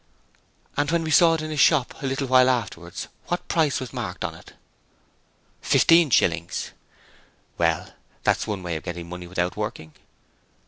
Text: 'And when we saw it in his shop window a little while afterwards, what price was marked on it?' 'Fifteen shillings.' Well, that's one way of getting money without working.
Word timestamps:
'And 0.77 0.89
when 0.89 1.03
we 1.03 1.11
saw 1.11 1.35
it 1.35 1.43
in 1.43 1.51
his 1.51 1.59
shop 1.59 1.93
window 1.93 2.07
a 2.07 2.09
little 2.09 2.27
while 2.27 2.49
afterwards, 2.49 3.07
what 3.27 3.47
price 3.47 3.79
was 3.79 3.93
marked 3.93 4.25
on 4.25 4.33
it?' 4.33 4.53
'Fifteen 5.61 6.09
shillings.' 6.09 6.71
Well, 7.59 7.93
that's 8.23 8.47
one 8.47 8.63
way 8.63 8.77
of 8.77 8.83
getting 8.83 9.07
money 9.07 9.27
without 9.27 9.55
working. 9.55 9.93